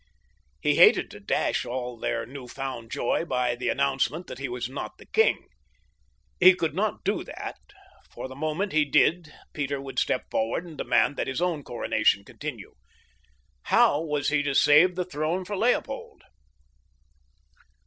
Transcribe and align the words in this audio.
He 0.63 0.77
hated 0.77 1.11
to 1.11 1.19
dash 1.19 1.63
all 1.63 1.95
their 1.95 2.25
new 2.25 2.47
found 2.47 2.89
joy 2.89 3.23
by 3.23 3.53
the 3.53 3.69
announcement 3.69 4.25
that 4.25 4.39
he 4.39 4.49
was 4.49 4.67
not 4.67 4.97
the 4.97 5.05
king. 5.05 5.45
He 6.39 6.55
could 6.55 6.73
not 6.73 7.03
do 7.03 7.23
that, 7.23 7.59
for 8.09 8.27
the 8.27 8.33
moment 8.35 8.71
he 8.71 8.83
did 8.83 9.31
Peter 9.53 9.79
would 9.79 9.99
step 9.99 10.25
forward 10.31 10.65
and 10.65 10.75
demand 10.75 11.17
that 11.17 11.27
his 11.27 11.39
own 11.39 11.63
coronation 11.63 12.25
continue. 12.25 12.73
How 13.65 14.01
was 14.01 14.29
he 14.29 14.41
to 14.41 14.55
save 14.55 14.95
the 14.95 15.05
throne 15.05 15.45
for 15.45 15.55
Leopold? 15.55 16.23